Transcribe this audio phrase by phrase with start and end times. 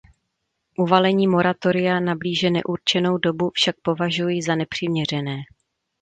[0.77, 5.35] Uvalení moratoria na blíže neurčenou dobu však považuji za nepřiměřené.